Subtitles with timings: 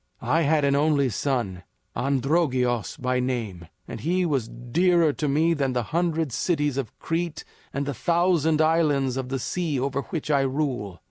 [0.19, 1.61] I had an only son,
[1.95, 7.43] Androgeos by name, and he was dearer to me than the hundred cities of Crete
[7.71, 10.99] and the thousand islands of the sea over which I rule.